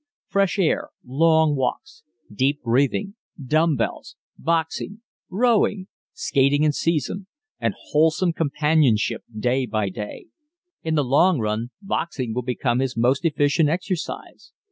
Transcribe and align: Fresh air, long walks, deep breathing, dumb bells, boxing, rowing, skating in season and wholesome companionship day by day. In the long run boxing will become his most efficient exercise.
Fresh 0.25 0.57
air, 0.57 0.89
long 1.05 1.55
walks, 1.55 2.01
deep 2.33 2.63
breathing, 2.63 3.13
dumb 3.39 3.75
bells, 3.75 4.15
boxing, 4.35 5.01
rowing, 5.29 5.89
skating 6.11 6.63
in 6.63 6.71
season 6.71 7.27
and 7.59 7.75
wholesome 7.91 8.33
companionship 8.33 9.21
day 9.37 9.67
by 9.67 9.89
day. 9.89 10.25
In 10.81 10.95
the 10.95 11.03
long 11.03 11.37
run 11.37 11.69
boxing 11.83 12.33
will 12.33 12.41
become 12.41 12.79
his 12.79 12.97
most 12.97 13.23
efficient 13.25 13.69
exercise. 13.69 14.51